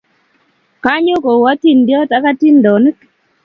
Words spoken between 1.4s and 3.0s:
u atindiot ab atindonik